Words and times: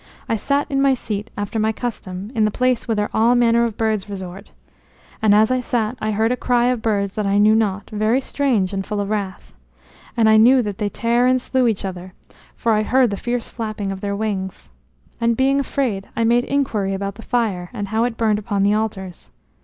I 0.27 0.35
sat 0.35 0.65
in 0.67 0.81
my 0.81 0.95
seat, 0.95 1.29
after 1.37 1.59
my 1.59 1.71
custom, 1.71 2.31
in 2.33 2.43
the 2.43 2.49
place 2.49 2.87
whither 2.87 3.07
all 3.13 3.35
manner 3.35 3.65
of 3.65 3.77
birds 3.77 4.09
resort. 4.09 4.49
And 5.21 5.35
as 5.35 5.51
I 5.51 5.59
sat 5.59 5.95
I 6.01 6.09
heard 6.09 6.31
a 6.31 6.35
cry 6.35 6.69
of 6.69 6.81
birds 6.81 7.11
that 7.13 7.27
I 7.27 7.37
knew 7.37 7.53
not, 7.53 7.87
very 7.91 8.19
strange 8.19 8.73
and 8.73 8.83
full 8.83 8.99
of 8.99 9.11
wrath. 9.11 9.53
And 10.17 10.27
I 10.27 10.37
knew 10.37 10.63
that 10.63 10.79
they 10.79 10.89
tare 10.89 11.27
and 11.27 11.39
slew 11.39 11.67
each 11.67 11.85
other, 11.85 12.13
for 12.55 12.71
I 12.71 12.81
heard 12.81 13.11
the 13.11 13.15
fierce 13.15 13.49
flapping 13.49 13.91
of 13.91 14.01
their 14.01 14.15
wings. 14.15 14.71
And 15.19 15.37
being 15.37 15.59
afraid, 15.59 16.09
I 16.15 16.23
made 16.23 16.45
inquiry 16.45 16.95
about 16.95 17.13
the 17.13 17.21
fire, 17.21 17.69
how 17.71 18.03
it 18.05 18.17
burned 18.17 18.39
upon 18.39 18.63
the 18.63 18.73
altars. 18.73 19.29